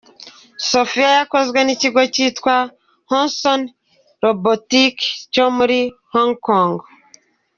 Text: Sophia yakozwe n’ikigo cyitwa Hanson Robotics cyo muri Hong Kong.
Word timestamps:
Sophia 0.69 1.09
yakozwe 1.19 1.59
n’ikigo 1.63 2.01
cyitwa 2.13 2.55
Hanson 3.11 3.61
Robotics 4.23 5.05
cyo 5.33 5.45
muri 5.57 5.79
Hong 6.13 6.33
Kong. 6.49 6.73